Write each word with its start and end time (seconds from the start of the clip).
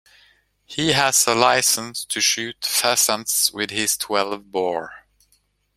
He 0.65 0.93
has 0.93 1.27
a 1.27 1.35
licence 1.35 2.05
to 2.05 2.21
shoot 2.21 2.65
pheasants 2.65 3.53
with 3.53 3.69
his 3.69 3.95
twelve-bore 3.97 5.05